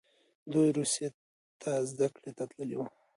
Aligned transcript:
دوی 0.53 0.67
روسیې 0.77 1.07
ته 1.61 1.71
زده 1.91 2.07
کړې 2.15 2.31
ته 2.37 2.43
تللي 2.51 2.75
وو. 2.77 2.85